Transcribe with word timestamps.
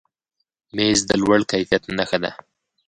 مېز 0.75 0.99
د 1.09 1.11
لوړ 1.21 1.39
کیفیت 1.51 1.83
نښه 1.97 2.17
ده. 2.23 2.31